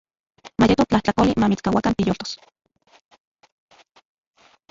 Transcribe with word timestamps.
Mayeto 0.59 0.83
tlajtlakoli 0.85 1.33
mamitskauakan 1.41 1.93
tiyoltos. 1.97 2.37